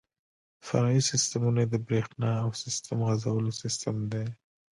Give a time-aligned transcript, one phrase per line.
[0.67, 4.27] فرعي سیسټمونه یې د بریښنا او سیسټم غځولو سیستم دی.